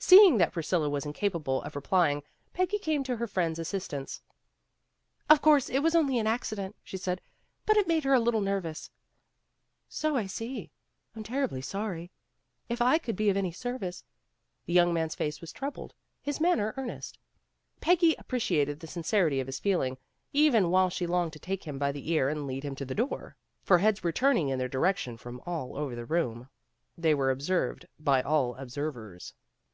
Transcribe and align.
Seeing 0.00 0.38
that 0.38 0.52
Priscilla 0.52 0.88
was 0.88 1.04
incapable 1.04 1.60
of 1.64 1.74
re 1.76 1.82
plying, 1.82 2.22
Peggy 2.54 2.78
came 2.78 3.02
to 3.04 3.16
her 3.16 3.26
friend's 3.26 3.58
assistance. 3.58 4.22
"Of 5.28 5.42
course 5.42 5.68
it 5.68 5.80
was 5.80 5.94
only 5.94 6.18
an 6.18 6.26
accident," 6.26 6.76
she 6.84 6.96
said, 6.96 7.20
"But 7.66 7.76
it 7.76 7.88
made 7.88 8.04
her 8.04 8.14
a 8.14 8.20
little 8.20 8.40
nervous." 8.40 8.90
"So 9.88 10.16
I 10.16 10.24
see. 10.26 10.70
I'm 11.14 11.24
terribly 11.24 11.60
sorry. 11.60 12.10
If 12.70 12.80
I 12.80 12.96
could 12.96 13.16
be 13.16 13.28
of 13.28 13.36
any 13.36 13.50
service" 13.52 14.04
The 14.66 14.72
young 14.72 14.94
man's 14.94 15.14
face 15.16 15.40
QUITE 15.40 15.52
INFORMAL 15.52 15.88
167 16.22 16.22
was 16.22 16.22
troubled, 16.22 16.22
his 16.22 16.40
manner 16.40 16.74
earnest. 16.80 17.18
Peggy 17.80 18.16
ap 18.16 18.28
preciated 18.28 18.80
the 18.80 18.86
sincerity 18.86 19.40
of 19.40 19.46
his 19.48 19.58
feeling, 19.60 19.98
even 20.32 20.70
while 20.70 20.88
she 20.88 21.06
longed 21.06 21.34
to 21.34 21.40
take 21.40 21.64
him 21.64 21.76
by 21.76 21.92
the 21.92 22.08
ear 22.12 22.30
and 22.30 22.46
lead 22.46 22.62
him 22.64 22.76
to 22.76 22.86
the 22.86 22.94
door. 22.94 23.36
For 23.62 23.78
heads* 23.80 24.02
were 24.02 24.12
turning 24.12 24.48
in 24.48 24.58
their 24.60 24.68
direction 24.70 25.16
from 25.18 25.42
all 25.44 25.76
over 25.76 25.94
the 25.94 26.06
room. 26.06 26.48
They 26.96 27.14
were 27.14 27.26
the 27.26 27.32
observed 27.32 27.88
of 28.00 28.08
all 28.26 28.54
observers. 28.54 29.34